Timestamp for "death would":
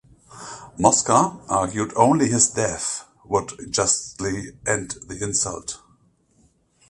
2.49-3.51